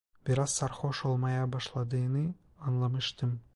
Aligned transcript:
Biraz 0.27 0.49
sarhoş 0.55 1.05
olmaya 1.05 1.53
başladığını 1.53 2.33
anlamıştım. 2.59 3.41